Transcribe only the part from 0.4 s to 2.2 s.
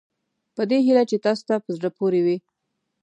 په دې هیله چې تاسوته په زړه پورې